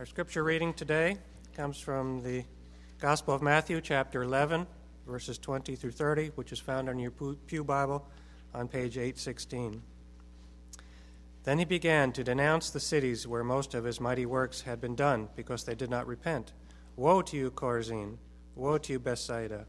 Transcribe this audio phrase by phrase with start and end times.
[0.00, 1.18] Our scripture reading today
[1.54, 2.42] comes from the
[3.00, 4.66] Gospel of Matthew, chapter 11,
[5.06, 8.08] verses 20 through 30, which is found on your Pew Bible
[8.54, 9.82] on page 816.
[11.44, 14.96] Then he began to denounce the cities where most of his mighty works had been
[14.96, 16.54] done, because they did not repent.
[16.96, 18.16] Woe to you, Chorazin!
[18.54, 19.66] Woe to you, Bethsaida!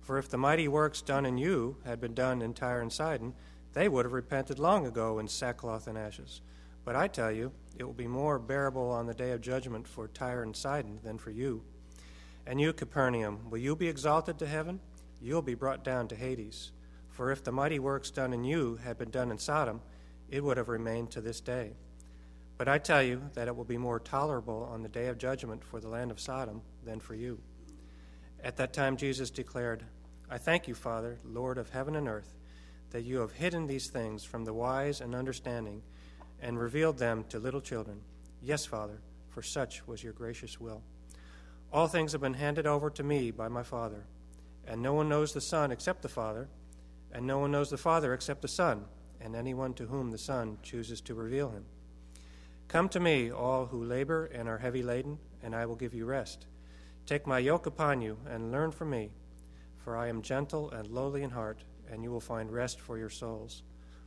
[0.00, 3.34] For if the mighty works done in you had been done in Tyre and Sidon,
[3.74, 6.40] they would have repented long ago in sackcloth and ashes.
[6.84, 10.08] But I tell you, it will be more bearable on the day of judgment for
[10.08, 11.62] Tyre and Sidon than for you.
[12.46, 14.80] And you, Capernaum, will you be exalted to heaven?
[15.20, 16.72] You'll be brought down to Hades.
[17.08, 19.80] For if the mighty works done in you had been done in Sodom,
[20.28, 21.72] it would have remained to this day.
[22.58, 25.64] But I tell you that it will be more tolerable on the day of judgment
[25.64, 27.40] for the land of Sodom than for you.
[28.42, 29.84] At that time, Jesus declared,
[30.30, 32.36] I thank you, Father, Lord of heaven and earth,
[32.90, 35.82] that you have hidden these things from the wise and understanding
[36.40, 38.00] and revealed them to little children.
[38.42, 40.82] Yes, Father, for such was your gracious will.
[41.72, 44.04] All things have been handed over to me by my Father,
[44.66, 46.48] and no one knows the Son except the Father,
[47.12, 48.84] and no one knows the Father except the Son,
[49.20, 51.64] and anyone to whom the Son chooses to reveal him.
[52.68, 56.06] Come to me, all who labor and are heavy laden, and I will give you
[56.06, 56.46] rest.
[57.06, 59.10] Take my yoke upon you and learn from me,
[59.76, 63.10] for I am gentle and lowly in heart, and you will find rest for your
[63.10, 63.62] souls.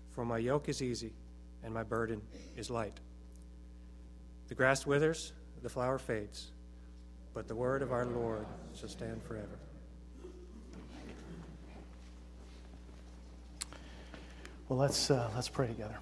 [0.09, 1.13] For my yoke is easy
[1.67, 2.21] and my burden
[2.55, 2.97] is light.
[4.47, 6.51] The grass withers, the flower fades,
[7.33, 9.59] but the word of our Lord shall stand forever.
[14.69, 15.97] Well, let's, uh, let's pray together.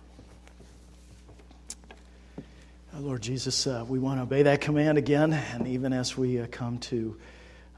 [2.37, 6.41] Uh, Lord Jesus, uh, we want to obey that command again, and even as we
[6.41, 7.17] uh, come to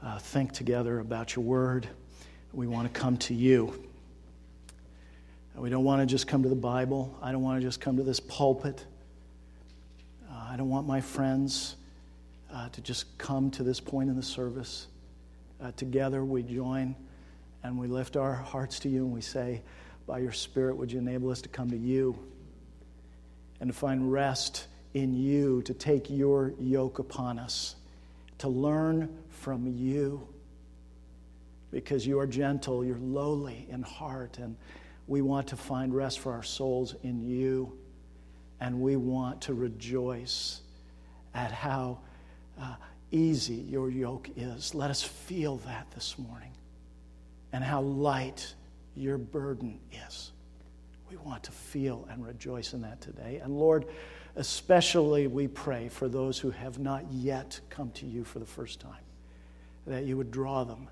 [0.02, 1.88] uh, think together about your word,
[2.52, 3.87] we want to come to you.
[5.58, 7.18] We don't want to just come to the Bible.
[7.20, 8.86] I don't want to just come to this pulpit.
[10.30, 11.74] Uh, I don't want my friends
[12.54, 14.86] uh, to just come to this point in the service.
[15.60, 16.94] Uh, together we join
[17.64, 19.60] and we lift our hearts to you and we say,
[20.06, 22.16] by your Spirit, would you enable us to come to you
[23.60, 27.74] and to find rest in you, to take your yoke upon us,
[28.38, 30.24] to learn from you
[31.72, 34.56] because you are gentle, you're lowly in heart, and
[35.08, 37.76] we want to find rest for our souls in you,
[38.60, 40.60] and we want to rejoice
[41.34, 41.98] at how
[42.60, 42.74] uh,
[43.10, 44.74] easy your yoke is.
[44.74, 46.52] Let us feel that this morning,
[47.52, 48.54] and how light
[48.94, 50.32] your burden is.
[51.10, 53.40] We want to feel and rejoice in that today.
[53.42, 53.86] And Lord,
[54.36, 58.78] especially we pray for those who have not yet come to you for the first
[58.78, 58.92] time,
[59.86, 60.86] that you would draw them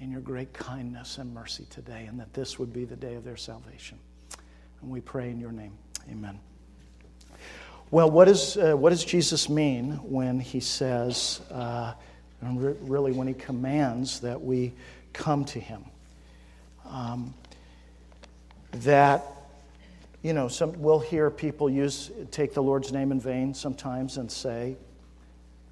[0.00, 3.24] in your great kindness and mercy today, and that this would be the day of
[3.24, 3.98] their salvation.
[4.82, 5.72] And we pray in your name.
[6.10, 6.38] Amen.
[7.90, 11.94] Well, what, is, uh, what does Jesus mean when he says, uh,
[12.40, 14.74] and re- really when he commands that we
[15.12, 15.84] come to him?
[16.84, 17.32] Um,
[18.72, 19.24] that,
[20.22, 24.30] you know, some, we'll hear people use, take the Lord's name in vain sometimes and
[24.30, 24.76] say,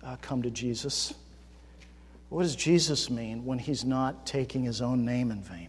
[0.03, 1.15] uh, come to Jesus.
[2.35, 5.69] What does Jesus mean when he's not taking his own name in vain?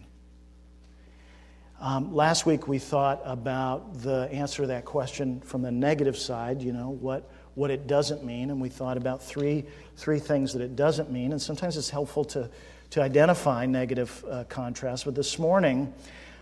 [1.80, 6.60] Um, last week we thought about the answer to that question from the negative side,
[6.60, 9.64] you know, what, what it doesn't mean, and we thought about three,
[9.96, 12.50] three things that it doesn't mean, and sometimes it's helpful to,
[12.90, 15.04] to identify negative uh, contrasts.
[15.04, 15.94] But this morning,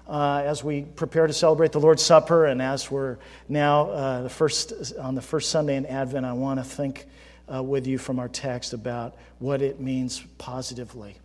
[0.09, 3.19] uh, as we prepare to celebrate the Lord's Supper, and as we're
[3.51, 7.09] now uh, the first, on the first Sunday in Advent, I want to think
[7.53, 11.17] uh, with you from our text about what it means positively.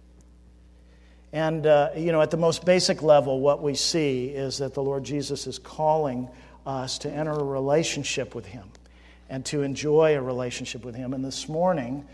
[1.32, 4.82] And, uh, you know, at the most basic level, what we see is that the
[4.82, 6.28] Lord Jesus is calling
[6.66, 8.68] us to enter a relationship with Him
[9.30, 11.14] and to enjoy a relationship with Him.
[11.14, 12.08] And this morning,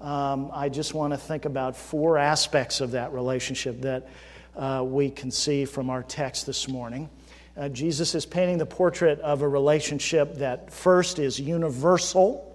[0.00, 4.08] um, I just want to think about four aspects of that relationship that
[4.56, 7.10] uh, we can see from our text this morning.
[7.56, 12.49] Uh, Jesus is painting the portrait of a relationship that first is universal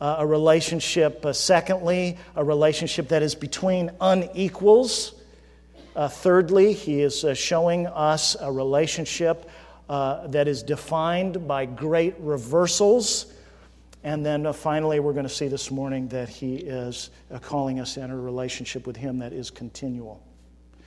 [0.00, 5.14] uh, a relationship, uh, secondly, a relationship that is between unequals.
[5.94, 9.48] Uh, thirdly, he is uh, showing us a relationship
[9.88, 13.26] uh, that is defined by great reversals.
[14.04, 17.10] And then uh, finally, we're going to see this morning that he is
[17.40, 20.22] calling us in a relationship with him that is continual.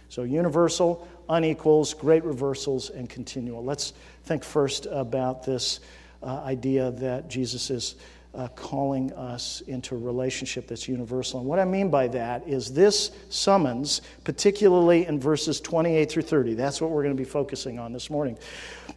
[0.09, 3.63] So, universal, unequals, great reversals, and continual.
[3.63, 5.79] Let's think first about this
[6.23, 7.95] idea that Jesus is
[8.35, 11.39] uh, calling us into a relationship that's universal.
[11.39, 16.53] And what I mean by that is this summons, particularly in verses 28 through 30,
[16.53, 18.37] that's what we're going to be focusing on this morning.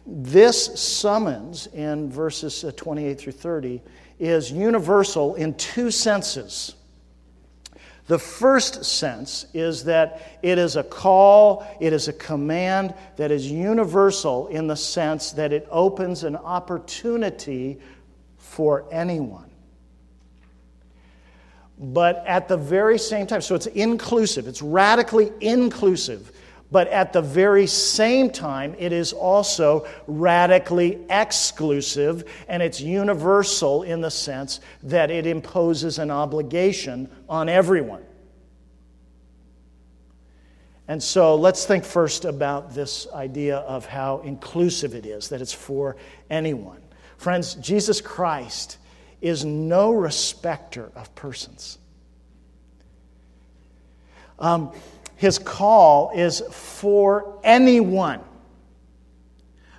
[0.05, 3.81] This summons in verses uh, 28 through 30
[4.19, 6.75] is universal in two senses.
[8.07, 13.49] The first sense is that it is a call, it is a command that is
[13.49, 17.79] universal in the sense that it opens an opportunity
[18.43, 19.49] for anyone.
[21.79, 26.31] But at the very same time, so it's inclusive, it's radically inclusive.
[26.71, 34.01] But at the very same time, it is also radically exclusive and it's universal in
[34.01, 38.03] the sense that it imposes an obligation on everyone.
[40.87, 45.53] And so let's think first about this idea of how inclusive it is, that it's
[45.53, 45.95] for
[46.29, 46.82] anyone.
[47.23, 48.77] Friends, Jesus Christ
[49.21, 51.77] is no respecter of persons.
[54.37, 54.73] Um,
[55.15, 58.19] his call is for anyone.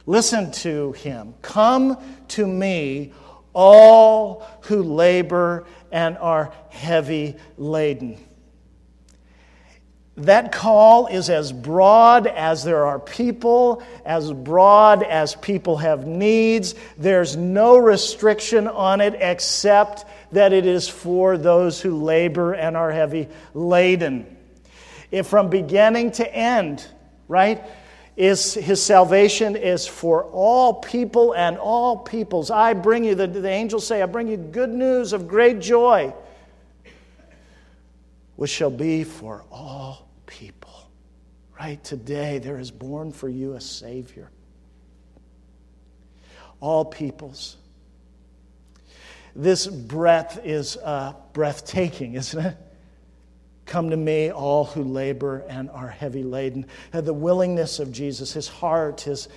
[0.06, 1.34] Listen to him.
[1.42, 1.98] Come
[2.28, 3.12] to me,
[3.52, 8.18] all who labor and are heavy laden.
[10.16, 16.76] That call is as broad as there are people, as broad as people have needs.
[16.96, 22.92] There's no restriction on it except that it is for those who labor and are
[22.92, 24.36] heavy laden.
[25.10, 26.86] If from beginning to end,
[27.26, 27.62] right?
[28.16, 32.52] Is his salvation is for all people and all peoples.
[32.52, 36.14] I bring you, the, the angels say, I bring you good news of great joy,
[38.36, 40.90] which shall be for all people.
[41.58, 44.30] Right today, there is born for you a Savior.
[46.60, 47.56] All peoples.
[49.36, 52.56] This breath is uh, breathtaking, isn't it?
[53.66, 56.66] Come to me, all who labor and are heavy laden.
[56.92, 59.28] The willingness of Jesus, his heart, his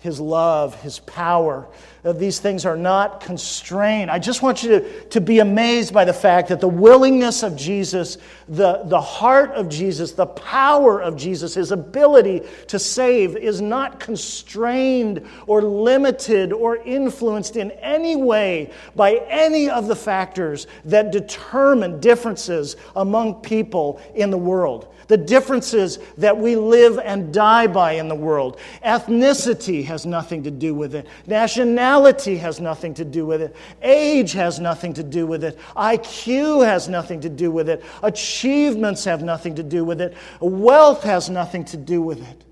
[0.00, 1.68] his love, His power.
[2.02, 4.10] Uh, these things are not constrained.
[4.10, 7.54] I just want you to, to be amazed by the fact that the willingness of
[7.54, 8.16] Jesus,
[8.48, 14.00] the, the heart of Jesus, the power of Jesus, His ability to save is not
[14.00, 22.00] constrained or limited or influenced in any way by any of the factors that determine
[22.00, 28.06] differences among people in the world the differences that we live and die by in
[28.06, 28.60] the world.
[28.84, 34.32] Ethnicity has nothing to do with it, nationality has nothing to do with it, age
[34.32, 39.24] has nothing to do with it, IQ has nothing to do with it, achievements have
[39.24, 42.44] nothing to do with it, wealth has nothing to do with it.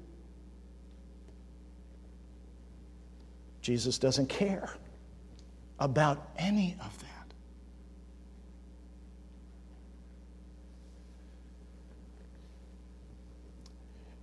[3.63, 4.69] Jesus doesn't care
[5.79, 7.08] about any of that.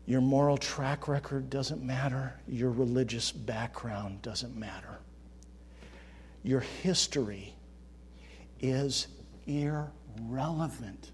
[0.05, 2.39] Your moral track record doesn't matter.
[2.47, 4.99] Your religious background doesn't matter.
[6.43, 7.55] Your history
[8.59, 9.07] is
[9.47, 11.11] irrelevant.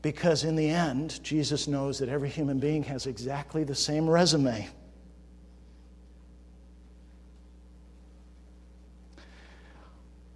[0.00, 4.68] Because in the end, Jesus knows that every human being has exactly the same resume.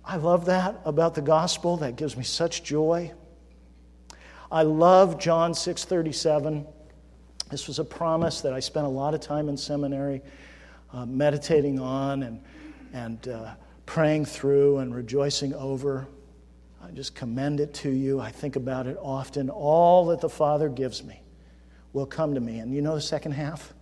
[0.04, 1.76] I love that about the gospel.
[1.78, 3.12] That gives me such joy.
[4.52, 6.66] I love John 6:37.
[7.50, 10.22] This was a promise that I spent a lot of time in seminary
[10.92, 12.40] uh, meditating on and,
[12.92, 13.54] and uh,
[13.86, 16.08] praying through and rejoicing over.
[16.82, 18.18] I just commend it to you.
[18.18, 19.50] I think about it often.
[19.50, 21.22] All that the Father gives me
[21.92, 22.58] will come to me.
[22.58, 23.72] And you know the second half?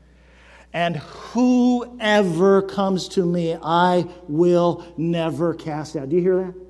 [0.75, 6.11] And whoever comes to me, I will never cast out.
[6.11, 6.68] Do you hear that?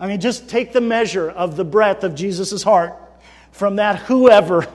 [0.00, 2.96] I mean, just take the measure of the breadth of Jesus' heart
[3.50, 4.66] from that whoever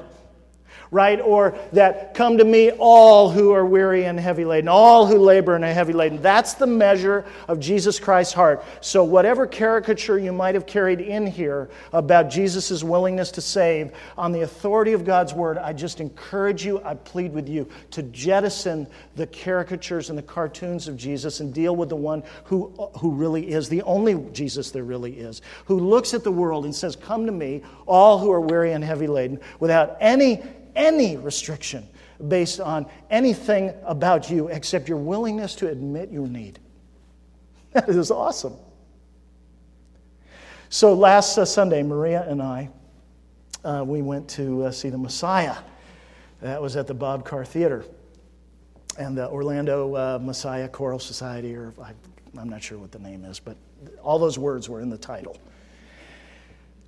[0.93, 1.19] right?
[1.19, 5.55] Or that come to me, all who are weary and heavy laden, all who labor
[5.55, 6.21] and are heavy laden.
[6.21, 8.63] That's the measure of Jesus Christ's heart.
[8.79, 14.31] So, whatever caricature you might have carried in here about Jesus' willingness to save, on
[14.31, 18.87] the authority of God's word, I just encourage you, I plead with you to jettison
[19.15, 22.67] the caricatures and the cartoons of Jesus and deal with the one who,
[22.99, 26.75] who really is, the only Jesus there really is, who looks at the world and
[26.75, 30.43] says, Come to me, all who are weary and heavy laden, without any
[30.75, 31.87] any restriction
[32.27, 36.59] based on anything about you except your willingness to admit your need.
[37.73, 38.53] That is awesome.
[40.69, 42.69] So last uh, Sunday, Maria and I,
[43.63, 45.55] uh, we went to uh, see the Messiah.
[46.41, 47.83] That was at the Bob Carr Theater.
[48.97, 51.93] and the Orlando uh, Messiah Choral Society, or I,
[52.37, 53.57] I'm not sure what the name is, but
[54.01, 55.37] all those words were in the title.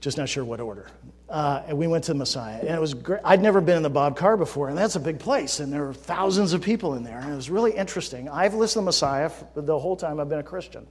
[0.02, 0.88] Just not sure what order.
[1.28, 3.20] Uh, and we went to Messiah, and it was great.
[3.24, 5.84] I'd never been in the Bob Carr before, and that's a big place, and there
[5.84, 8.30] were thousands of people in there, and it was really interesting.
[8.30, 10.86] I've listened to Messiah the whole time I've been a Christian,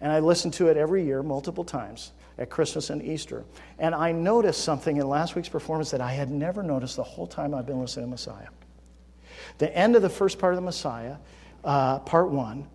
[0.00, 3.44] and I listened to it every year, multiple times at Christmas and Easter.
[3.78, 7.26] And I noticed something in last week's performance that I had never noticed the whole
[7.26, 8.48] time I've been listening to Messiah.
[9.58, 11.16] The end of the first part of the Messiah,
[11.64, 12.68] uh, part one,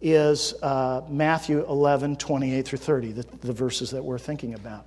[0.00, 4.86] is uh, Matthew 11, 28 through 30, the, the verses that we're thinking about.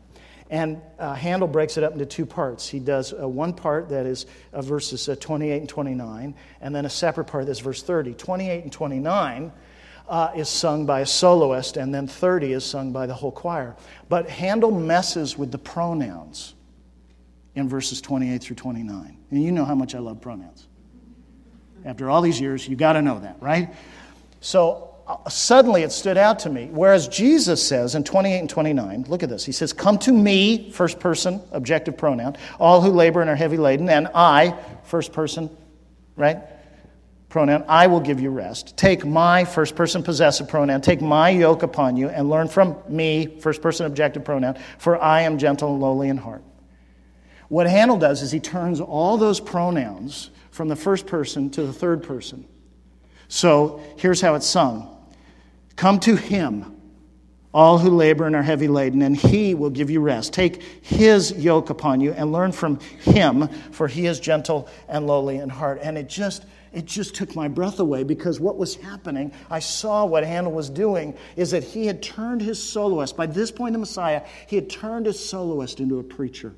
[0.50, 2.68] And uh, Handel breaks it up into two parts.
[2.68, 6.86] He does uh, one part that is uh, verses uh, 28 and 29, and then
[6.86, 8.14] a separate part that's verse 30.
[8.14, 9.52] 28 and 29
[10.08, 13.76] uh, is sung by a soloist, and then 30 is sung by the whole choir.
[14.08, 16.54] But Handel messes with the pronouns
[17.56, 19.18] in verses 28 through 29.
[19.32, 20.68] And you know how much I love pronouns.
[21.86, 23.74] After all these years, you got to know that, right?
[24.42, 26.68] So Uh, suddenly it stood out to me.
[26.72, 29.46] Whereas Jesus says in 28 and 29, look at this.
[29.46, 33.58] He says, Come to me, first person, objective pronoun, all who labor and are heavy
[33.58, 35.56] laden, and I, first person,
[36.16, 36.40] right?
[37.30, 38.78] Pronoun, I will give you rest.
[38.78, 43.40] Take my first person possessive pronoun, take my yoke upon you, and learn from me,
[43.42, 46.44] first person objective pronoun, for I am gentle and lowly in heart.
[47.48, 51.74] What Handel does is he turns all those pronouns from the first person to the
[51.74, 52.48] third person.
[53.28, 54.95] So here's how it's sung
[55.76, 56.74] Come to him,
[57.54, 60.34] all who labor and are heavy laden, and he will give you rest.
[60.34, 65.38] Take his yoke upon you and learn from him, for he is gentle and lowly
[65.38, 65.80] in heart.
[65.82, 70.06] And it just it just took my breath away because what was happening, I saw
[70.06, 73.80] what Handel was doing, is that he had turned his soloist, by this point in
[73.80, 76.54] Messiah, he had turned his soloist into a preacher.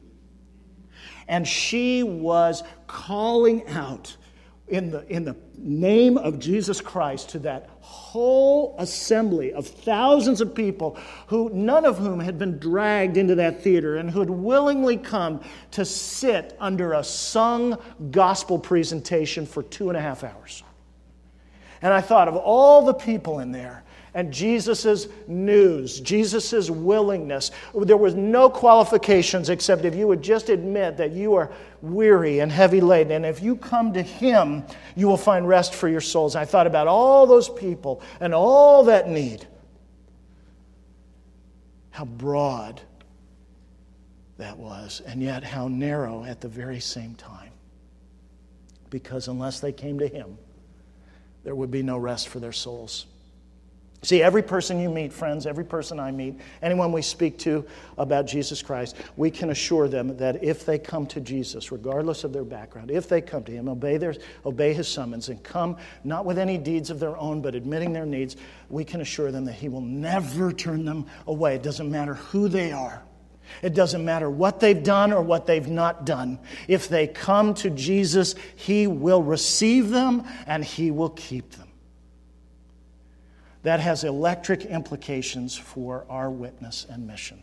[1.27, 4.17] And she was calling out
[4.67, 10.53] in the, in the name of Jesus Christ to that whole assembly of thousands of
[10.53, 10.97] people
[11.27, 15.41] who none of whom had been dragged into that theater and who had willingly come
[15.71, 17.77] to sit under a sung
[18.11, 20.63] gospel presentation for two and a half hours.
[21.81, 23.83] And I thought of all the people in there
[24.17, 27.51] and Jesus' news, Jesus' willingness.
[27.75, 31.51] There was no qualifications except if you would just admit that you are
[31.83, 33.11] weary and heavy laden.
[33.11, 34.63] And if you come to Him,
[34.95, 36.35] you will find rest for your souls.
[36.35, 39.45] I thought about all those people and all that need.
[41.91, 42.81] How broad
[44.37, 47.51] that was, and yet how narrow at the very same time.
[48.89, 50.39] Because unless they came to Him,
[51.43, 53.05] there would be no rest for their souls.
[54.03, 57.65] See, every person you meet, friends, every person I meet, anyone we speak to
[57.97, 62.31] about Jesus Christ, we can assure them that if they come to Jesus, regardless of
[62.31, 64.13] their background, if they come to Him, obey, their,
[64.45, 68.05] obey His summons, and come not with any deeds of their own, but admitting their
[68.05, 68.35] needs,
[68.69, 71.55] we can assure them that He will never turn them away.
[71.55, 73.01] It doesn't matter who they are.
[73.63, 76.37] It doesn't matter what they've done or what they've not done.
[76.67, 81.66] If they come to Jesus, He will receive them and He will keep them
[83.63, 87.41] that has electric implications for our witness and mission.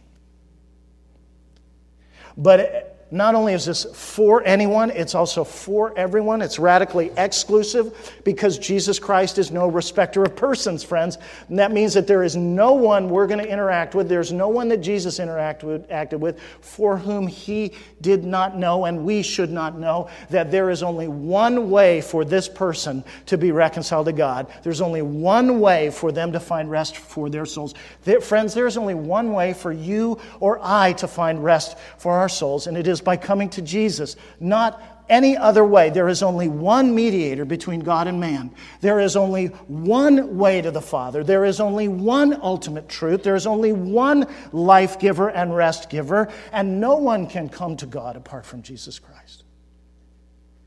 [2.37, 6.43] But not only is this for anyone, it's also for everyone.
[6.43, 11.19] It's radically exclusive because Jesus Christ is no respecter of persons, friends.
[11.49, 14.09] And that means that there is no one we're going to interact with.
[14.09, 19.23] There's no one that Jesus interacted with, for whom he did not know, and we
[19.23, 24.07] should not know that there is only one way for this person to be reconciled
[24.07, 24.53] to God.
[24.65, 27.75] There's only one way for them to find rest for their souls.
[28.03, 32.29] There, friends, there's only one way for you or I to find rest for our
[32.29, 35.91] souls, and it is by coming to Jesus, not any other way.
[35.91, 38.55] There is only one mediator between God and man.
[38.81, 41.23] There is only one way to the Father.
[41.23, 43.23] There is only one ultimate truth.
[43.23, 47.87] There is only one life giver and rest giver, and no one can come to
[47.87, 49.45] God apart from Jesus Christ.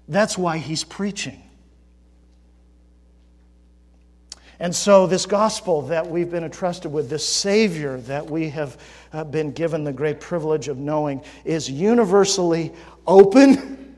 [0.07, 1.46] That's why he's preaching.
[4.59, 8.77] And so, this gospel that we've been entrusted with, this Savior that we have
[9.13, 12.73] uh, been given the great privilege of knowing, is universally
[13.05, 13.95] open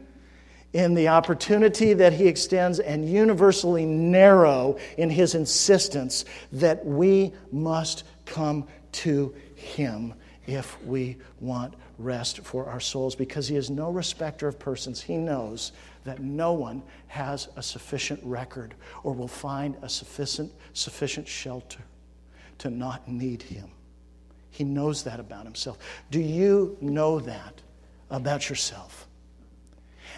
[0.73, 8.03] in the opportunity that He extends and universally narrow in His insistence that we must
[8.25, 10.13] come to Him
[10.49, 15.01] if we want rest for our souls because He is no respecter of persons.
[15.01, 15.71] He knows
[16.03, 21.83] that no one has a sufficient record or will find a sufficient, sufficient shelter
[22.59, 23.69] to not need him.
[24.49, 25.77] He knows that about himself.
[26.09, 27.61] Do you know that
[28.09, 29.07] about yourself?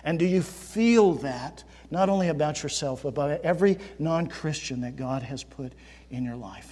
[0.03, 4.95] And do you feel that not only about yourself, but about every non Christian that
[4.95, 5.73] God has put
[6.09, 6.70] in your life.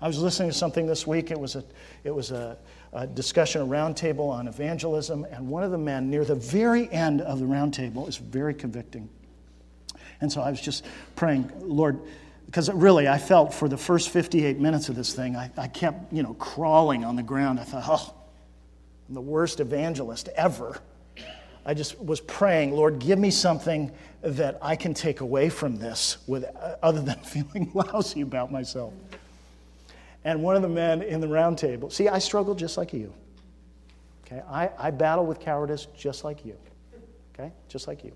[0.00, 1.30] I was listening to something this week.
[1.30, 1.64] It was a,
[2.04, 2.56] it was a,
[2.92, 7.20] a discussion, a roundtable on evangelism, and one of the men near the very end
[7.20, 9.08] of the roundtable is very convicting.
[10.20, 10.84] And so I was just
[11.16, 12.00] praying, Lord,
[12.46, 16.12] because really I felt for the first 58 minutes of this thing, I, I kept,
[16.12, 17.60] you know, crawling on the ground.
[17.60, 18.14] I thought, oh,
[19.08, 20.80] I'm the worst evangelist ever.
[21.66, 26.18] I just was praying, Lord, give me something that I can take away from this
[26.26, 28.94] with, uh, other than feeling lousy about myself.
[30.28, 33.14] And one of the men in the round table, see, I struggle just like you.
[34.26, 36.54] Okay, I, I battle with cowardice just like you.
[37.32, 38.12] Okay, just like you.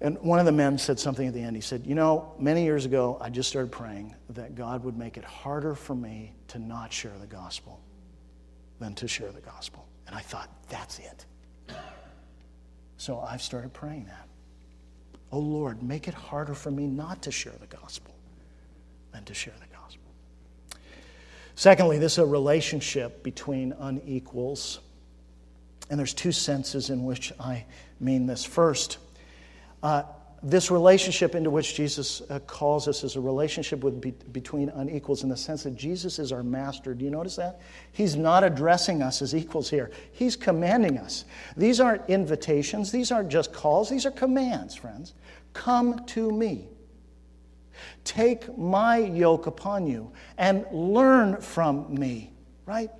[0.00, 1.54] And one of the men said something at the end.
[1.54, 5.16] He said, You know, many years ago, I just started praying that God would make
[5.16, 7.78] it harder for me to not share the gospel
[8.80, 9.86] than to share the gospel.
[10.08, 11.26] And I thought, That's it.
[12.96, 14.26] So I've started praying that.
[15.30, 18.12] Oh Lord, make it harder for me not to share the gospel
[19.12, 19.71] than to share the gospel.
[21.54, 24.80] Secondly, this is a relationship between unequals.
[25.90, 27.64] And there's two senses in which I
[28.00, 28.44] mean this.
[28.44, 28.98] First,
[29.82, 30.04] uh,
[30.42, 35.22] this relationship into which Jesus uh, calls us is a relationship with, be, between unequals
[35.22, 36.94] in the sense that Jesus is our master.
[36.94, 37.60] Do you notice that?
[37.92, 41.26] He's not addressing us as equals here, He's commanding us.
[41.56, 45.14] These aren't invitations, these aren't just calls, these are commands, friends.
[45.52, 46.66] Come to me.
[48.04, 52.32] Take my yoke upon you and learn from me,
[52.66, 52.90] right?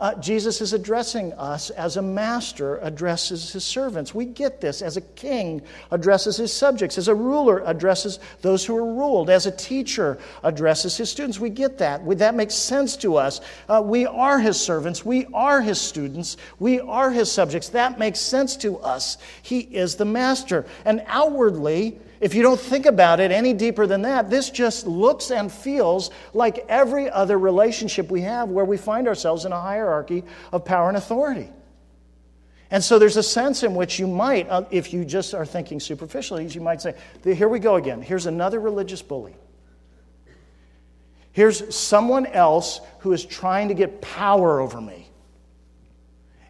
[0.00, 4.14] Uh, Jesus is addressing us as a master addresses his servants.
[4.14, 4.82] We get this.
[4.82, 9.46] As a king addresses his subjects, as a ruler addresses those who are ruled, as
[9.46, 11.38] a teacher addresses his students.
[11.38, 12.02] We get that.
[12.02, 13.40] We, that makes sense to us.
[13.68, 15.04] Uh, we are his servants.
[15.04, 16.36] We are his students.
[16.58, 17.68] We are his subjects.
[17.68, 19.18] That makes sense to us.
[19.42, 20.66] He is the master.
[20.84, 25.30] And outwardly, if you don't think about it any deeper than that, this just looks
[25.30, 30.24] and feels like every other relationship we have where we find ourselves in a hierarchy
[30.52, 31.50] of power and authority.
[32.70, 35.80] And so there's a sense in which you might, uh, if you just are thinking
[35.80, 38.02] superficially, you might say, here we go again.
[38.02, 39.36] Here's another religious bully.
[41.32, 45.08] Here's someone else who is trying to get power over me.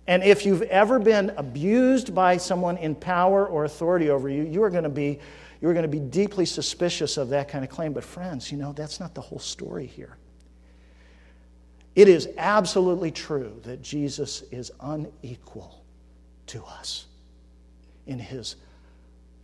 [0.06, 4.62] And if you've ever been abused by someone in power or authority over you, you
[4.62, 5.20] are going to be
[5.64, 7.94] you're going to be deeply suspicious of that kind of claim.
[7.94, 10.18] But, friends, you know, that's not the whole story here.
[11.94, 15.82] It is absolutely true that Jesus is unequal
[16.48, 17.06] to us
[18.06, 18.56] in his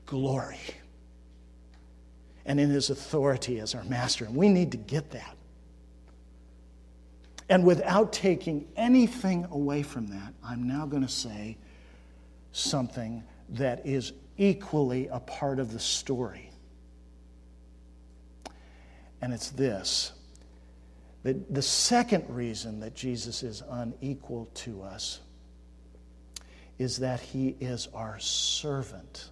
[0.04, 0.61] glory
[2.44, 4.26] and in his authority as our master.
[4.26, 5.38] And we need to get that.
[7.48, 11.56] And without taking anything away from that, I'm now going to say
[12.52, 16.50] something that is equally a part of the story.
[19.22, 20.12] And it's this
[21.22, 25.20] that the second reason that Jesus is unequal to us
[26.79, 29.29] is that he is our servant.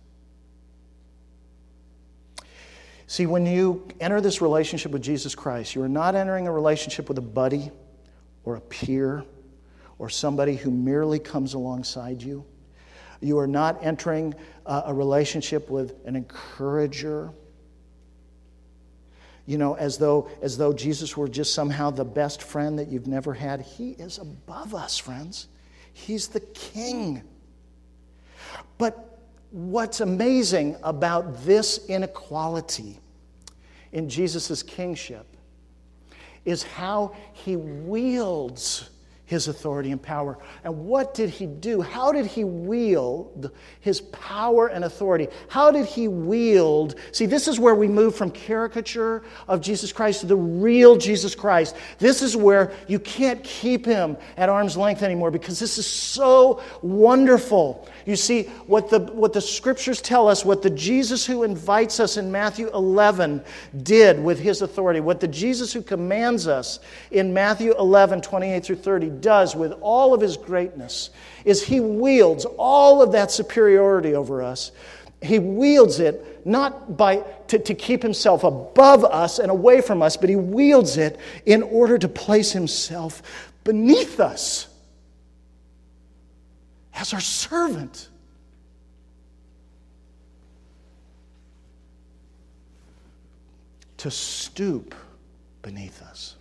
[3.06, 7.08] See, when you enter this relationship with Jesus Christ, you are not entering a relationship
[7.08, 7.70] with a buddy
[8.44, 9.24] or a peer
[9.98, 12.44] or somebody who merely comes alongside you.
[13.20, 14.34] You are not entering
[14.66, 17.30] uh, a relationship with an encourager.
[19.46, 23.06] You know, as though, as though Jesus were just somehow the best friend that you've
[23.06, 23.62] never had.
[23.62, 25.48] He is above us, friends.
[25.92, 27.22] He's the king.
[28.76, 29.18] But
[29.50, 33.00] what's amazing about this inequality
[33.92, 35.26] in Jesus' kingship
[36.44, 38.90] is how he wields
[39.28, 40.38] his authority and power.
[40.64, 41.82] And what did he do?
[41.82, 45.28] How did he wield his power and authority?
[45.48, 46.94] How did he wield?
[47.12, 51.34] See, this is where we move from caricature of Jesus Christ to the real Jesus
[51.34, 51.76] Christ.
[51.98, 56.62] This is where you can't keep him at arm's length anymore because this is so
[56.80, 57.86] wonderful.
[58.06, 62.16] You see, what the, what the scriptures tell us, what the Jesus who invites us
[62.16, 63.44] in Matthew 11
[63.82, 68.76] did with his authority, what the Jesus who commands us in Matthew 11, 28 through
[68.76, 71.10] 30 does with all of his greatness
[71.44, 74.72] is he wields all of that superiority over us.
[75.22, 80.16] He wields it not by to, to keep himself above us and away from us,
[80.16, 84.68] but he wields it in order to place himself beneath us
[86.94, 88.08] as our servant.
[93.98, 94.94] To stoop
[95.60, 96.37] beneath us.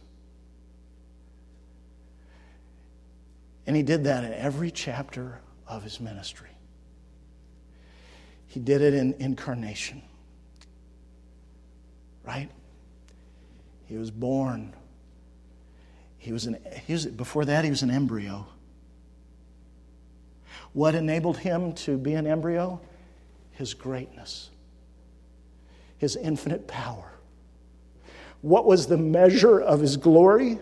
[3.68, 6.50] And he did that in every chapter of his ministry.
[8.48, 10.02] He did it in incarnation.
[12.24, 12.50] Right?
[13.86, 14.74] He was born.
[16.18, 18.48] He was an, he was, before that, he was an embryo.
[20.72, 22.80] What enabled him to be an embryo?
[23.52, 24.50] His greatness,
[25.98, 27.12] his infinite power.
[28.42, 30.60] What was the measure of his glory?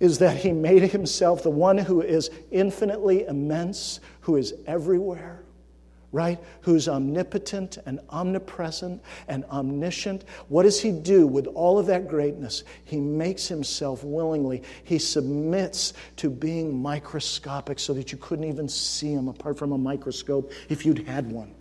[0.00, 5.42] Is that he made himself the one who is infinitely immense, who is everywhere
[6.12, 6.38] right?
[6.62, 10.24] Who's omnipotent and omnipresent and omniscient.
[10.48, 12.64] What does he do with all of that greatness?
[12.84, 19.12] He makes himself willingly, he submits to being microscopic so that you couldn't even see
[19.12, 21.54] him apart from a microscope if you'd had one.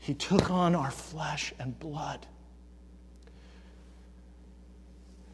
[0.00, 2.26] He took on our flesh and blood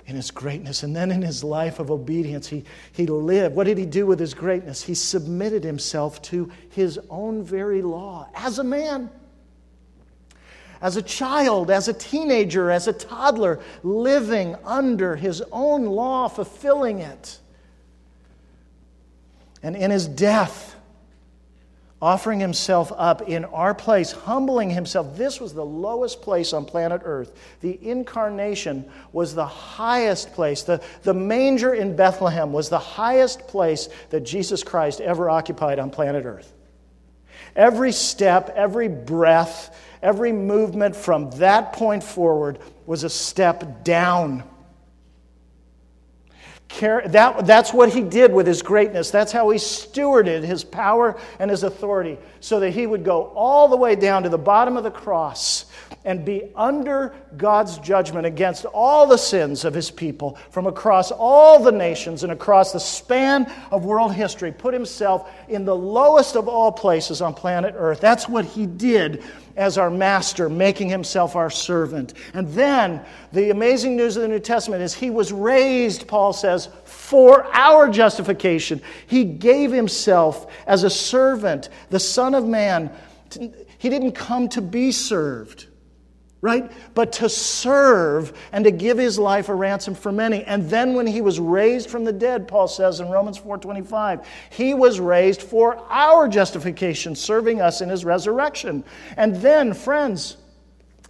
[0.09, 0.83] in his greatness.
[0.83, 3.55] And then in his life of obedience, he, he lived.
[3.55, 4.83] What did he do with his greatness?
[4.83, 9.11] He submitted himself to his own very law as a man.
[10.81, 17.01] As a child, as a teenager, as a toddler, living under his own law, fulfilling
[17.01, 17.39] it.
[19.63, 20.75] And in his death,
[22.01, 25.17] offering himself up in our place, humbling himself.
[25.17, 27.33] This was the lowest place on planet Earth.
[27.61, 30.63] The incarnation was the highest place.
[30.63, 35.91] The, the manger in Bethlehem was the highest place that Jesus Christ ever occupied on
[35.91, 36.53] planet Earth.
[37.57, 44.45] Every step, every breath, every movement from that point forward was a step down
[46.69, 49.11] that, that's what he did with his greatness.
[49.11, 53.69] That's how he stewarded his power and his authority, so that he would go all
[53.69, 55.67] the way down to the bottom of the cross
[56.09, 61.63] and be under God's judgment against all the sins of his people from across all
[61.63, 66.49] the nations and across the span of world history, put himself in the lowest of
[66.49, 68.01] all places on planet Earth.
[68.01, 69.23] That's what he did
[69.55, 72.15] as our master, making himself our servant.
[72.33, 76.71] And then the amazing news of the New Testament is he was raised, Paul says,
[76.87, 78.81] for our justification.
[79.09, 82.91] He gave himself as a servant, the Son of Man.
[83.77, 85.67] He didn't come to be served
[86.41, 86.71] right?
[86.95, 90.45] But to serve and to give his life a ransom for many.
[90.45, 94.75] And then when he was raised from the dead, Paul says in Romans 4:25, he
[94.75, 98.85] was raised for our justification, serving us in his resurrection.
[99.17, 100.37] And then, friends,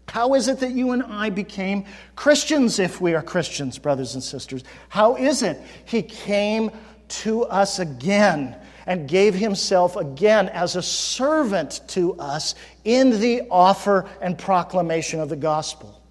[0.09, 1.85] how is it that you and I became
[2.17, 4.65] Christians if we are Christians, brothers and sisters?
[4.89, 5.61] How is it?
[5.85, 6.71] He came
[7.09, 8.57] to us again
[8.89, 15.29] and gave himself again as a servant to us in the offer and proclamation of
[15.29, 16.03] the gospel.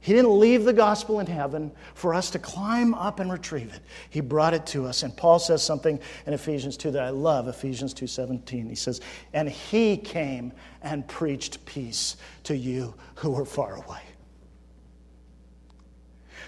[0.00, 3.80] He didn't leave the gospel in heaven for us to climb up and retrieve it.
[4.10, 5.04] He brought it to us.
[5.04, 8.68] And Paul says something in Ephesians 2 that I love, Ephesians 2:17.
[8.68, 9.00] He says,
[9.32, 10.52] "And he came
[10.82, 14.02] and preached peace to you who were far away."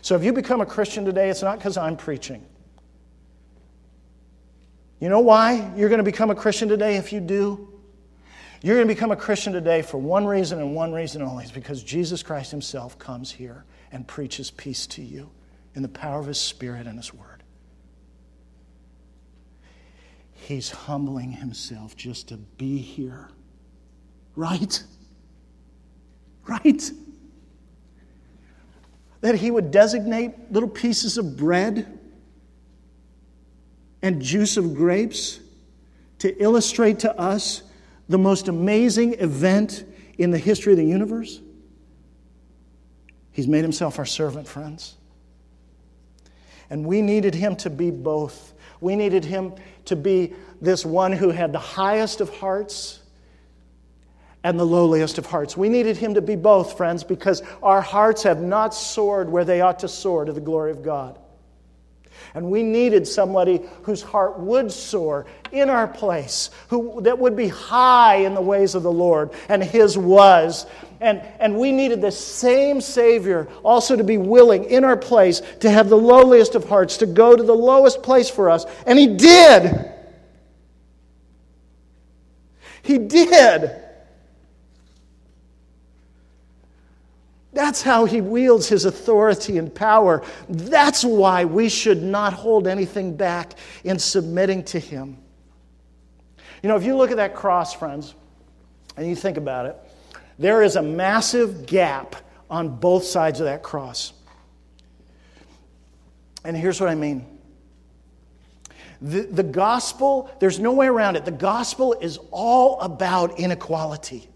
[0.03, 2.45] So if you become a Christian today, it's not because I'm preaching.
[5.01, 7.69] You know why you're going to become a Christian today if you do?
[8.63, 11.45] You're going to become a Christian today for one reason and one reason only.
[11.45, 15.31] It's because Jesus Christ Himself comes here and preaches peace to you
[15.75, 17.45] in the power of His Spirit and His Word.
[20.33, 23.29] He's humbling Himself just to be here.
[24.35, 24.83] Right?
[26.47, 26.91] Right?
[29.21, 31.98] That He would designate little pieces of bread
[34.03, 35.41] and juice of grapes
[36.19, 37.63] to illustrate to us
[38.09, 39.85] the most amazing event
[40.19, 41.41] in the history of the universe?
[43.33, 44.97] He's made himself our servant, friends.
[46.71, 48.55] And we needed him to be both.
[48.81, 49.55] We needed him
[49.87, 53.01] to be this one who had the highest of hearts
[54.45, 55.57] and the lowliest of hearts.
[55.57, 59.61] We needed him to be both, friends, because our hearts have not soared where they
[59.61, 61.19] ought to soar to the glory of God.
[62.35, 67.49] And we needed somebody whose heart would soar in our place, who, that would be
[67.49, 70.67] high in the ways of the Lord, and his was.
[71.01, 75.71] And, and we needed the same Savior also to be willing in our place to
[75.71, 78.67] have the lowliest of hearts, to go to the lowest place for us.
[78.87, 79.93] And he did.
[82.83, 83.88] He did.
[87.59, 90.23] That's how he wields his authority and power.
[90.49, 95.18] That's why we should not hold anything back in submitting to him.
[96.62, 98.14] You know, if you look at that cross, friends,
[98.97, 99.77] and you think about it,
[100.38, 102.14] there is a massive gap
[102.49, 104.12] on both sides of that cross.
[106.44, 107.27] And here's what I mean
[109.03, 111.25] The, the gospel, there's no way around it.
[111.25, 114.29] The gospel is all about inequality.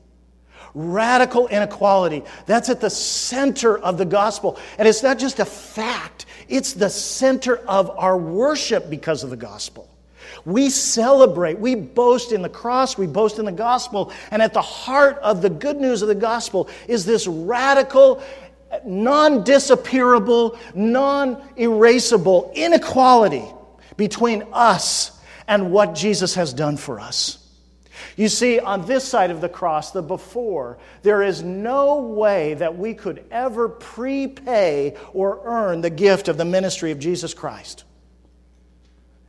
[0.75, 2.23] Radical inequality.
[2.47, 4.59] That's at the center of the gospel.
[4.79, 9.37] And it's not just a fact, it's the center of our worship because of the
[9.37, 9.89] gospel.
[10.45, 14.63] We celebrate, we boast in the cross, we boast in the gospel, and at the
[14.63, 18.23] heart of the good news of the gospel is this radical,
[18.85, 23.45] non disappearable, non erasable inequality
[23.97, 27.42] between us and what Jesus has done for us.
[28.17, 32.79] You see, on this side of the cross, the before, there is no way that
[32.79, 37.85] we could ever prepay or earn the gift of the ministry of Jesus Christ.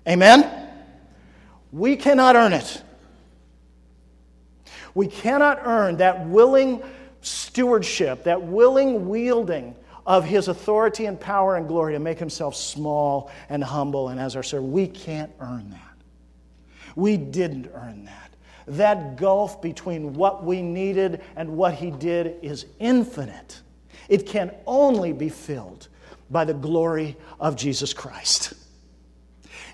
[0.07, 0.69] Amen?
[1.71, 2.81] We cannot earn it.
[4.95, 6.83] We cannot earn that willing
[7.21, 13.31] stewardship, that willing wielding of his authority and power and glory to make himself small
[13.49, 14.71] and humble and as our servant.
[14.71, 15.79] We can't earn that.
[16.95, 18.22] We didn't earn that.
[18.67, 23.62] That gulf between what we needed and what he did is infinite.
[24.10, 25.88] It can only be filled
[26.30, 28.54] by the glory of Jesus Christ.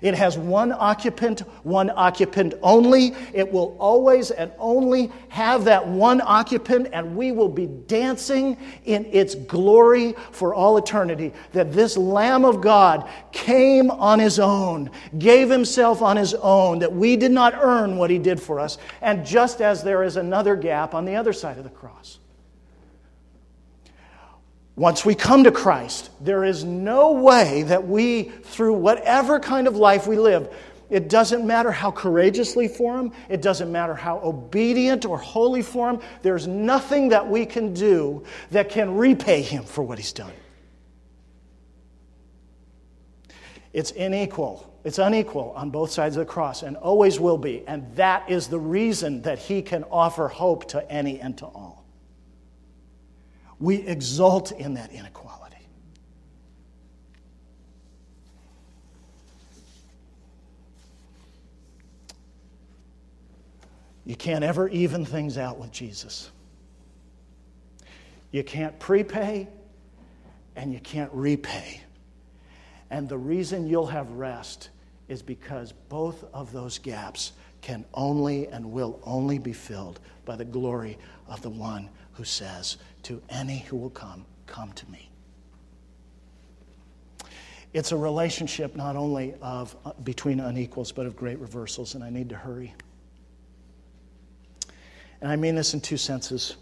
[0.02, 3.14] It has one occupant, one occupant only.
[3.32, 9.04] It will always and only have that one occupant, and we will be dancing in
[9.06, 11.32] its glory for all eternity.
[11.52, 16.92] That this Lamb of God came on his own, gave himself on his own, that
[16.92, 18.78] we did not earn what he did for us.
[19.02, 22.18] And just as there is another gap on the other side of the cross.
[24.80, 29.76] Once we come to Christ, there is no way that we, through whatever kind of
[29.76, 30.50] life we live,
[30.88, 35.90] it doesn't matter how courageously for Him, it doesn't matter how obedient or holy for
[35.90, 40.32] Him, there's nothing that we can do that can repay Him for what He's done.
[43.74, 44.66] It's unequal.
[44.82, 47.64] It's unequal on both sides of the cross and always will be.
[47.66, 51.69] And that is the reason that He can offer hope to any and to all
[53.60, 55.56] we exult in that inequality.
[64.06, 66.30] You can't ever even things out with Jesus.
[68.32, 69.46] You can't prepay
[70.56, 71.80] and you can't repay.
[72.90, 74.70] And the reason you'll have rest
[75.08, 80.44] is because both of those gaps can only and will only be filled by the
[80.44, 80.96] glory
[81.28, 85.10] of the one who says, To any who will come, come to me.
[87.72, 92.10] It's a relationship not only of, uh, between unequals, but of great reversals, and I
[92.10, 92.74] need to hurry.
[95.20, 96.56] And I mean this in two senses.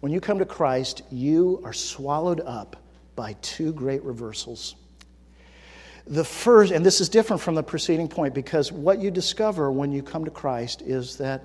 [0.00, 2.76] When you come to Christ, you are swallowed up
[3.14, 4.74] by two great reversals.
[6.06, 9.92] The first, and this is different from the preceding point because what you discover when
[9.92, 11.44] you come to Christ is that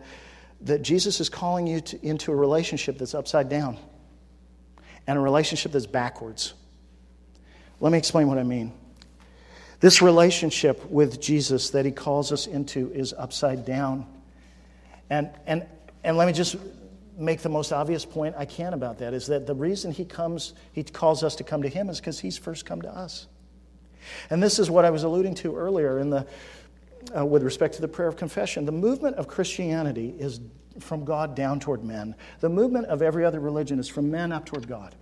[0.62, 3.78] that Jesus is calling you to, into a relationship that's upside down
[5.06, 6.54] and a relationship that's backwards.
[7.80, 8.74] Let me explain what I mean.
[9.80, 14.08] This relationship with Jesus that he calls us into is upside down.
[15.10, 15.65] And, and,
[16.04, 16.56] and let me just
[17.17, 20.54] make the most obvious point I can about that is that the reason he comes,
[20.72, 23.28] he calls us to come to him is because he's first come to us.
[24.30, 26.26] And this is what I was alluding to earlier in the
[27.15, 28.65] uh, with respect to the prayer of confession.
[28.65, 30.39] The movement of Christianity is
[30.80, 34.46] from God down toward men, the movement of every other religion is from men up
[34.46, 34.96] toward God.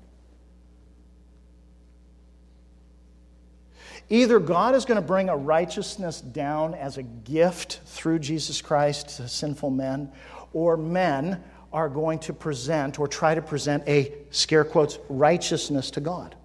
[4.10, 9.18] Either God is going to bring a righteousness down as a gift through Jesus Christ
[9.18, 10.12] to sinful men,
[10.54, 16.02] or men are going to present or try to present a, scare quotes, righteousness to
[16.02, 16.36] God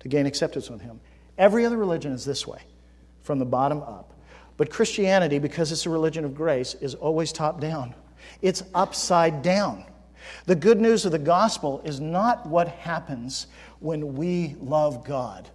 [0.00, 1.00] to gain acceptance with Him.
[1.36, 2.62] Every other religion is this way,
[3.22, 4.09] from the bottom up.
[4.60, 7.94] But Christianity, because it's a religion of grace, is always top down.
[8.42, 9.86] It's upside down.
[10.44, 13.46] The good news of the gospel is not what happens
[13.78, 15.48] when we love God,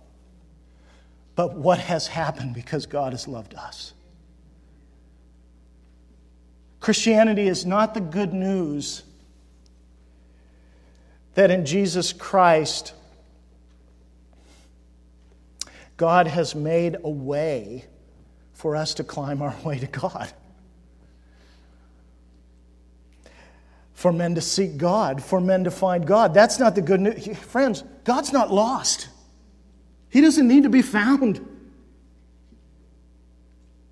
[1.36, 3.94] but what has happened because God has loved us.
[6.80, 9.04] Christianity is not the good news
[11.36, 12.96] that in Jesus Christ,
[15.96, 17.86] God has made a way
[18.56, 20.32] for us to climb our way to God.
[23.94, 26.34] For men to seek God, for men to find God.
[26.34, 27.38] That's not the good news.
[27.38, 29.10] Friends, God's not lost.
[30.10, 31.46] He doesn't need to be found.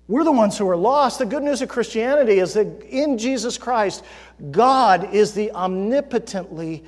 [0.06, 1.18] We're the ones who are lost.
[1.18, 4.04] The good news of Christianity is that in Jesus Christ,
[4.50, 6.84] God is the omnipotently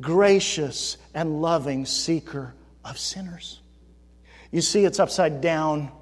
[0.00, 3.60] gracious and loving seeker of sinners.
[4.50, 5.92] You see, it's upside down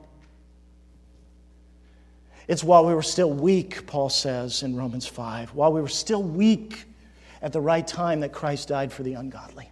[2.46, 6.22] It's while we were still weak, Paul says in Romans 5, while we were still
[6.22, 6.84] weak
[7.40, 9.70] at the right time that Christ died for the ungodly.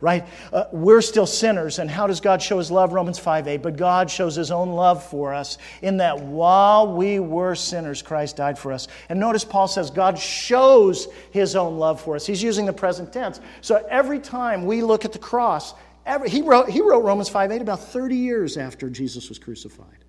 [0.00, 0.26] Right?
[0.52, 2.92] Uh, we're still sinners, and how does God show his love?
[2.92, 3.56] Romans 5 8.
[3.62, 8.36] But God shows his own love for us in that while we were sinners, Christ
[8.36, 8.88] died for us.
[9.08, 12.26] And notice Paul says God shows his own love for us.
[12.26, 13.40] He's using the present tense.
[13.60, 15.74] So every time we look at the cross,
[16.06, 20.04] every, he, wrote, he wrote Romans 5 8 about 30 years after Jesus was crucified.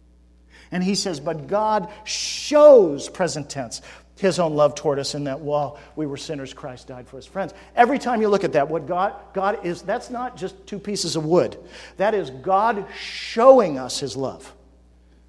[0.71, 3.81] And he says, But God shows, present tense,
[4.19, 7.25] his own love toward us in that while we were sinners, Christ died for his
[7.25, 7.53] friends.
[7.75, 11.15] Every time you look at that, what God, God is, that's not just two pieces
[11.15, 11.57] of wood.
[11.97, 14.53] That is God showing us his love.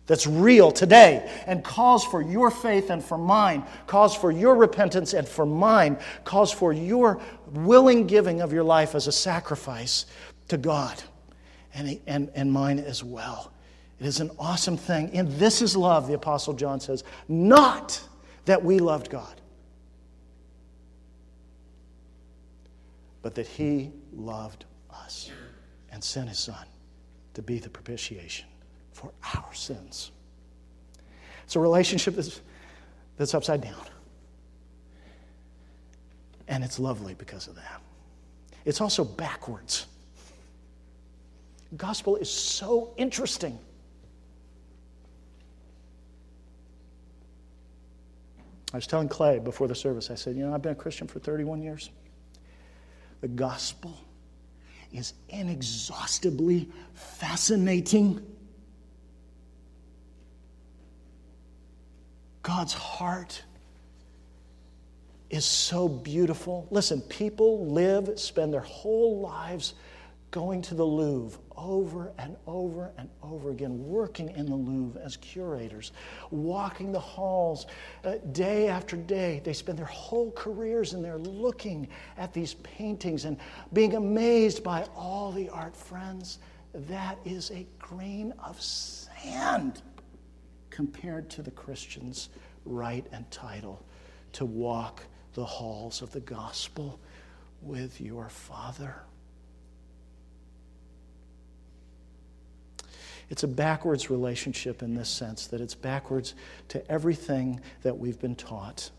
[0.06, 5.14] That's real today and calls for your faith and for mine, calls for your repentance
[5.14, 10.04] and for mine, calls for your willing giving of your life as a sacrifice
[10.48, 11.02] to God
[11.72, 13.50] and, and, and mine as well.
[14.04, 15.08] It is an awesome thing.
[15.14, 18.06] And this is love, the Apostle John says, not
[18.44, 19.40] that we loved God,
[23.22, 25.30] but that He loved us
[25.90, 26.66] and sent His Son
[27.32, 28.46] to be the propitiation
[28.92, 30.10] for our sins.
[31.44, 32.42] It's a relationship that's,
[33.16, 33.86] that's upside down.
[36.46, 37.80] And it's lovely because of that.
[38.66, 39.86] It's also backwards.
[41.70, 43.58] The gospel is so interesting.
[48.74, 51.06] I was telling Clay before the service, I said, You know, I've been a Christian
[51.06, 51.90] for 31 years.
[53.20, 53.96] The gospel
[54.92, 58.20] is inexhaustibly fascinating.
[62.42, 63.44] God's heart
[65.30, 66.66] is so beautiful.
[66.72, 69.74] Listen, people live, spend their whole lives
[70.34, 75.16] going to the Louvre over and over and over again, working in the Louvre as
[75.16, 75.92] curators,
[76.32, 77.66] walking the halls
[78.02, 79.40] uh, day after day.
[79.44, 81.86] They spend their whole careers in there looking
[82.18, 83.36] at these paintings and
[83.72, 86.40] being amazed by all the art friends.
[86.74, 89.82] That is a grain of sand
[90.70, 92.30] compared to the Christian's
[92.64, 93.86] right and title
[94.32, 96.98] to walk the halls of the gospel
[97.62, 98.96] with your Father.
[103.30, 106.34] It's a backwards relationship in this sense that it's backwards
[106.68, 108.90] to everything that we've been taught.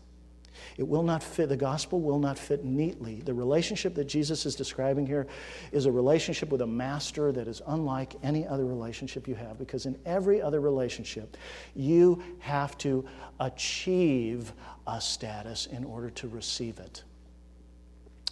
[0.78, 3.22] It will not fit, the gospel will not fit neatly.
[3.22, 5.26] The relationship that Jesus is describing here
[5.72, 9.86] is a relationship with a master that is unlike any other relationship you have, because
[9.86, 11.36] in every other relationship,
[11.74, 13.06] you have to
[13.40, 14.52] achieve
[14.86, 17.02] a status in order to receive it.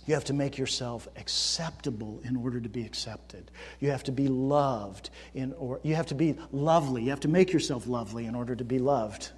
[0.07, 3.51] You have to make yourself acceptable in order to be accepted.
[3.81, 7.05] You have to be loved in or you have to be lovely.
[7.05, 9.31] You have to make yourself lovely in order to be loved.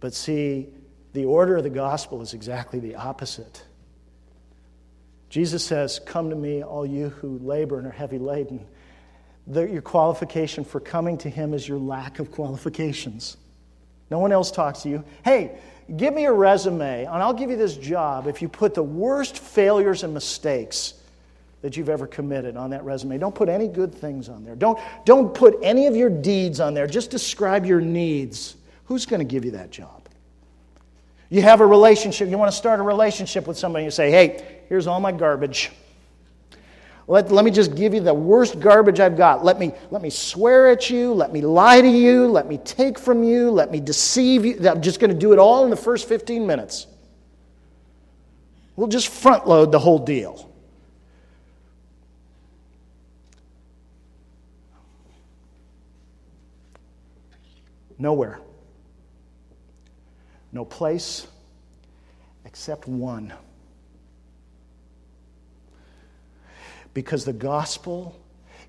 [0.00, 0.68] But see,
[1.12, 3.64] the order of the gospel is exactly the opposite.
[5.28, 8.66] Jesus says, Come to me, all you who labor and are heavy laden.
[9.46, 13.36] The, your qualification for coming to him is your lack of qualifications.
[14.10, 15.04] No one else talks to you.
[15.24, 15.58] Hey,
[15.96, 19.38] give me a resume, and I'll give you this job if you put the worst
[19.38, 20.94] failures and mistakes
[21.62, 23.18] that you've ever committed on that resume.
[23.18, 24.56] Don't put any good things on there.
[24.56, 26.86] Don't, don't put any of your deeds on there.
[26.86, 28.56] Just describe your needs.
[28.86, 30.00] Who's going to give you that job?
[31.28, 34.62] You have a relationship, you want to start a relationship with somebody, you say, hey,
[34.68, 35.70] here's all my garbage.
[37.10, 39.44] Let, let me just give you the worst garbage I've got.
[39.44, 41.12] Let me, let me swear at you.
[41.12, 42.28] Let me lie to you.
[42.28, 43.50] Let me take from you.
[43.50, 44.68] Let me deceive you.
[44.68, 46.86] I'm just going to do it all in the first 15 minutes.
[48.76, 50.52] We'll just front load the whole deal.
[57.98, 58.38] Nowhere.
[60.52, 61.26] No place
[62.44, 63.32] except one.
[66.94, 68.20] Because the gospel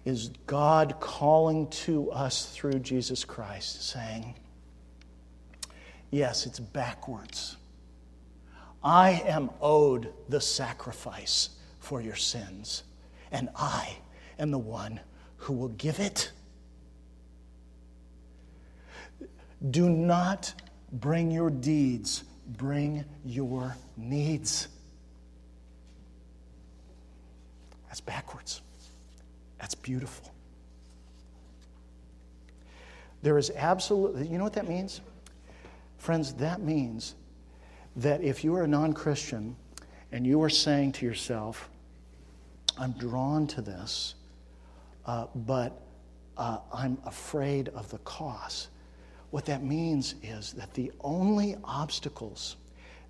[0.05, 4.35] is God calling to us through Jesus Christ, saying,
[6.09, 7.55] Yes, it's backwards.
[8.83, 12.83] I am owed the sacrifice for your sins,
[13.31, 13.97] and I
[14.39, 14.99] am the one
[15.37, 16.31] who will give it.
[19.69, 20.53] Do not
[20.91, 24.67] bring your deeds, bring your needs.
[27.91, 28.61] That's backwards.
[29.59, 30.33] That's beautiful.
[33.21, 35.01] There is absolutely, you know what that means?
[35.97, 37.15] Friends, that means
[37.97, 39.57] that if you are a non Christian
[40.13, 41.69] and you are saying to yourself,
[42.77, 44.15] I'm drawn to this,
[45.05, 45.81] uh, but
[46.37, 48.69] uh, I'm afraid of the cost.
[49.31, 52.55] What that means is that the only obstacles,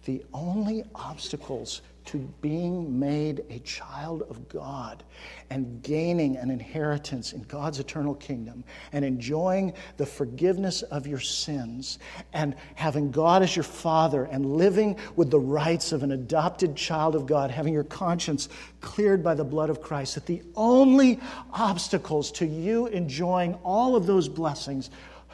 [0.06, 5.04] the only obstacles to being made a child of God
[5.52, 12.00] and gaining an inheritance in God's eternal kingdom and enjoying the forgiveness of your sins
[12.34, 17.16] and having God as your father and living with the rights of an adopted child
[17.16, 18.50] of God, having your conscience
[18.80, 21.20] cleared by the blood of Christ, that the only
[21.54, 24.90] obstacles to you enjoying all of those blessings,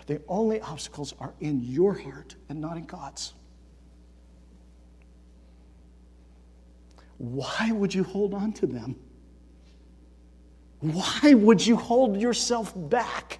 [0.07, 3.33] the only obstacles are in your heart and not in God's.
[7.17, 8.95] Why would you hold on to them?
[10.79, 13.39] Why would you hold yourself back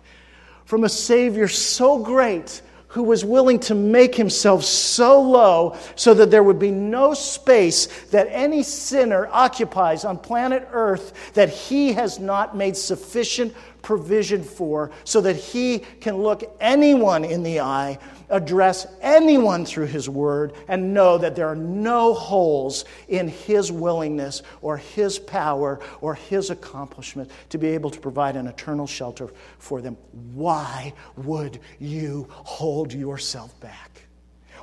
[0.65, 6.31] from a Savior so great who was willing to make himself so low so that
[6.31, 12.17] there would be no space that any sinner occupies on planet Earth that he has
[12.17, 17.99] not made sufficient provision for so that he can look anyone in the eye
[18.29, 24.41] address anyone through His Word and know that there are no holes in His willingness
[24.61, 29.81] or His power or His accomplishment to be able to provide an eternal shelter for
[29.81, 29.95] them.
[30.33, 34.01] Why would you hold yourself back?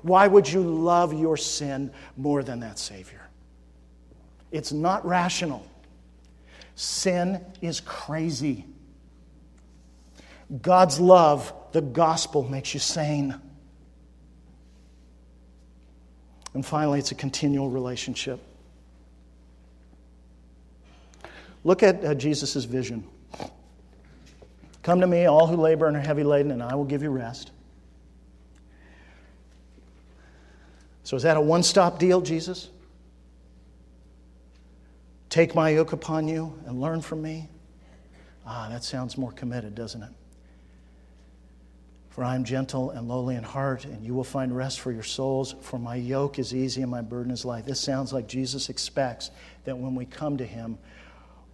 [0.02, 3.22] Why would you love your sin more than that Savior?
[4.52, 5.66] It's not rational.
[6.76, 8.66] Sin is crazy.
[10.60, 13.40] God's love, the gospel, makes you sane.
[16.55, 18.40] And finally, it's a continual relationship.
[21.64, 23.05] Look at uh, Jesus' vision.
[24.82, 27.11] Come to me, all who labor and are heavy laden, and I will give you
[27.11, 27.50] rest.
[31.02, 32.68] So, is that a one stop deal, Jesus?
[35.28, 37.48] Take my yoke upon you and learn from me?
[38.46, 40.11] Ah, that sounds more committed, doesn't it?
[42.14, 45.02] For I am gentle and lowly in heart, and you will find rest for your
[45.02, 45.56] souls.
[45.62, 47.66] For my yoke is easy and my burden is light.
[47.66, 49.32] This sounds like Jesus expects
[49.64, 50.78] that when we come to him,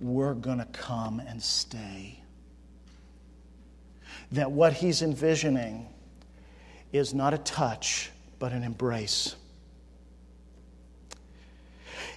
[0.03, 2.23] we're going to come and stay.
[4.33, 5.89] That what he's envisioning
[6.93, 9.37] is not a touch, but an embrace.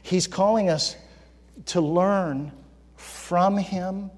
[0.01, 0.97] He's calling us
[1.67, 2.51] to learn
[2.97, 4.11] from him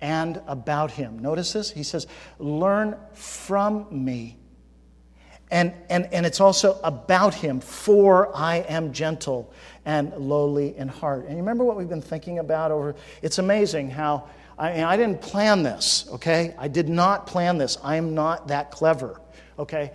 [0.00, 1.18] and about him.
[1.18, 1.70] Notice this?
[1.70, 2.06] He says,
[2.38, 4.36] Learn from me.
[5.50, 9.52] And, and, and it's also about him, for I am gentle
[9.84, 11.24] and lowly in heart.
[11.24, 12.94] And you remember what we've been thinking about over?
[13.20, 16.54] It's amazing how I, I didn't plan this, okay?
[16.56, 17.78] I did not plan this.
[17.82, 19.20] I am not that clever,
[19.58, 19.90] okay?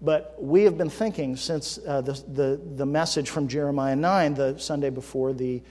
[0.00, 4.58] But we have been thinking since uh, the, the, the message from Jeremiah 9, the
[4.58, 5.62] Sunday before the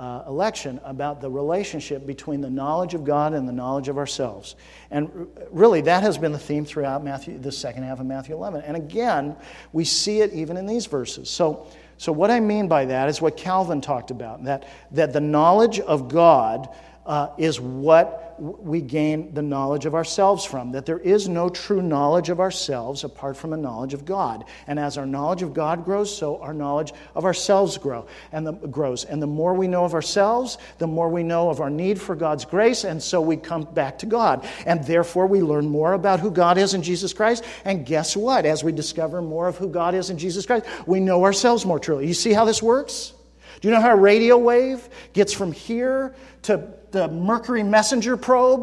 [0.00, 4.56] uh, election about the relationship between the knowledge of God and the knowledge of ourselves.
[4.90, 8.62] And really, that has been the theme throughout Matthew, the second half of Matthew 11.
[8.62, 9.36] And again,
[9.74, 11.28] we see it even in these verses.
[11.28, 11.66] So,
[11.98, 15.80] so what I mean by that is what Calvin talked about that, that the knowledge
[15.80, 16.70] of God
[17.06, 20.72] uh, is what we gain the knowledge of ourselves from.
[20.72, 24.44] That there is no true knowledge of ourselves apart from a knowledge of God.
[24.66, 28.52] And as our knowledge of God grows, so our knowledge of ourselves grow and the,
[28.52, 29.04] grows.
[29.04, 32.14] And the more we know of ourselves, the more we know of our need for
[32.14, 34.48] God's grace, and so we come back to God.
[34.64, 37.44] And therefore, we learn more about who God is in Jesus Christ.
[37.64, 38.46] And guess what?
[38.46, 41.78] As we discover more of who God is in Jesus Christ, we know ourselves more
[41.78, 42.06] truly.
[42.06, 43.12] You see how this works?
[43.60, 48.62] Do you know how a radio wave gets from here to the Mercury Messenger probe?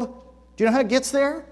[0.56, 1.44] Do you know how it gets there?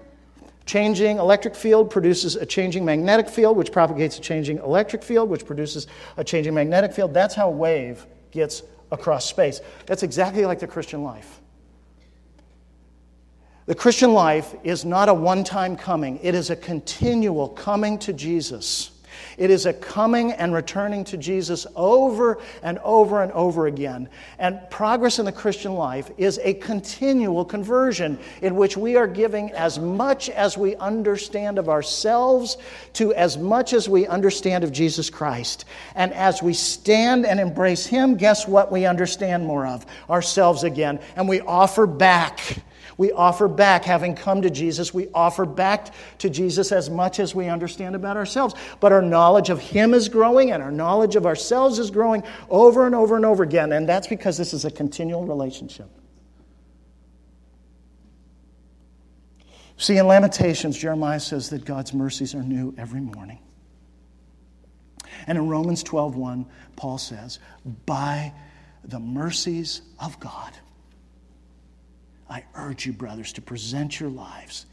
[0.65, 5.45] Changing electric field produces a changing magnetic field, which propagates a changing electric field, which
[5.45, 7.13] produces a changing magnetic field.
[7.13, 9.61] That's how wave gets across space.
[9.85, 11.39] That's exactly like the Christian life.
[13.65, 18.13] The Christian life is not a one time coming, it is a continual coming to
[18.13, 18.91] Jesus.
[19.37, 24.09] It is a coming and returning to Jesus over and over and over again.
[24.39, 29.51] And progress in the Christian life is a continual conversion in which we are giving
[29.51, 32.57] as much as we understand of ourselves
[32.93, 35.65] to as much as we understand of Jesus Christ.
[35.93, 39.85] And as we stand and embrace Him, guess what we understand more of?
[40.09, 40.99] Ourselves again.
[41.15, 42.57] And we offer back
[42.97, 47.35] we offer back, having come to Jesus, we offer back to Jesus as much as
[47.35, 48.55] we understand about ourselves.
[48.79, 52.87] But our knowledge of Him is growing and our knowledge of ourselves is growing over
[52.87, 53.71] and over and over again.
[53.71, 55.89] And that's because this is a continual relationship.
[59.77, 63.37] See, in Lamentations, Jeremiah says that God's mercies are new every morning.
[65.27, 67.37] And in Romans 12:1, Paul says,
[67.85, 68.33] "By
[68.83, 70.53] the mercies of God,
[72.29, 74.65] I urge you, brothers, to present your lives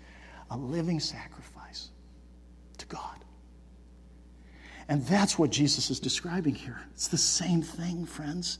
[0.51, 1.91] a living sacrifice
[2.79, 3.25] to God.
[4.87, 6.79] And that's what Jesus is describing here.
[6.93, 8.59] It's the same thing, friends.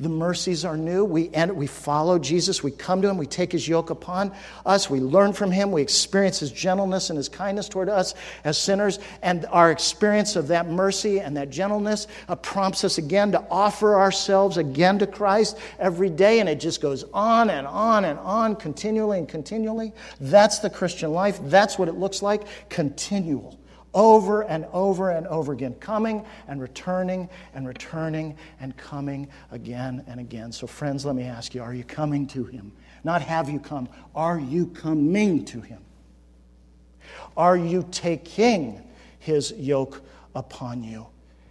[0.00, 1.04] The mercies are new.
[1.04, 2.62] We, end, we follow Jesus.
[2.62, 3.18] We come to him.
[3.18, 4.32] We take his yoke upon
[4.66, 4.90] us.
[4.90, 5.70] We learn from him.
[5.70, 8.98] We experience his gentleness and his kindness toward us as sinners.
[9.22, 13.96] And our experience of that mercy and that gentleness uh, prompts us again to offer
[13.96, 16.40] ourselves again to Christ every day.
[16.40, 19.92] And it just goes on and on and on, continually and continually.
[20.20, 21.38] That's the Christian life.
[21.44, 23.59] That's what it looks like continual
[23.94, 30.20] over and over and over again, coming and returning and returning and coming again and
[30.20, 30.52] again.
[30.52, 32.72] So, friends, let me ask you are you coming to Him?
[33.02, 35.80] Not have you come, are you coming to Him?
[37.36, 38.82] Are you taking
[39.18, 40.02] His yoke
[40.34, 41.06] upon you?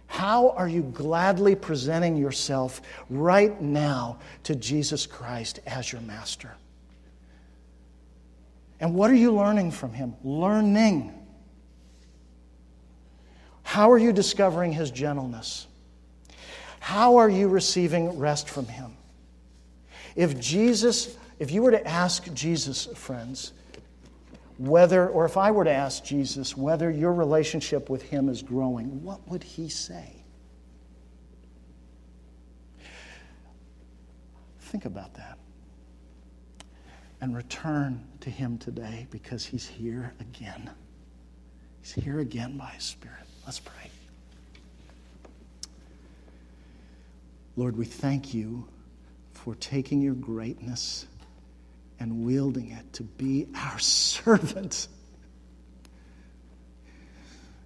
[0.06, 6.52] How are you gladly presenting yourself right now to Jesus Christ as your master?
[8.80, 10.14] And what are you learning from Him?
[10.24, 11.19] Learning
[13.70, 15.68] how are you discovering his gentleness?
[16.80, 18.96] How are you receiving rest from him?
[20.16, 23.52] If Jesus, if you were to ask Jesus, friends,
[24.58, 29.04] whether, or if I were to ask Jesus whether your relationship with him is growing,
[29.04, 30.16] what would he say?
[34.62, 35.38] Think about that.
[37.20, 40.68] And return to him today because he's here again.
[41.82, 43.29] He's here again by his Spirit.
[43.50, 43.90] Let's pray.
[47.56, 48.68] Lord, we thank you
[49.32, 51.08] for taking your greatness
[51.98, 54.86] and wielding it to be our servant.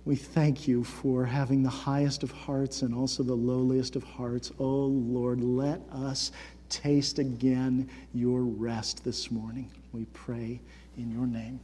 [0.07, 4.53] We thank you for having the highest of hearts and also the lowliest of hearts.
[4.59, 6.33] Oh Lord, let us
[6.71, 9.71] taste again your rest this morning.
[9.93, 10.63] We pray
[10.97, 11.61] in your name.